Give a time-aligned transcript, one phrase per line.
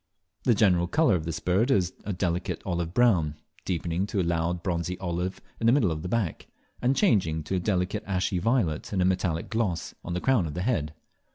[0.45, 4.55] The general colour of this bird is a delicate olive brown, deepening to a loud
[4.55, 6.47] of bronzy olive in the middle of the back,
[6.81, 10.55] and changing to a delicate ashy violet with a metallic gloss, on the crown of
[10.55, 10.95] the head.